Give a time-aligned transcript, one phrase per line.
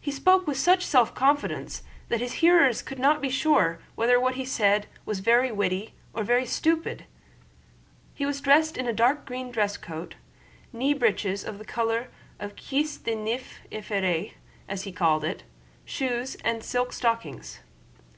[0.00, 4.36] He spoke with such self confidence that his hearers could not be sure whether what
[4.36, 7.04] he said was very witty or very stupid.
[8.14, 10.14] He was dressed in a dark green dress coat,
[10.72, 12.08] knee breeches of the color
[12.40, 14.32] of cuisse de nymphe effrayée,
[14.70, 15.42] as he called it,
[15.84, 17.60] shoes, and silk stockings.